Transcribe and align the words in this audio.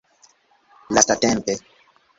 lastatempe 0.93 1.53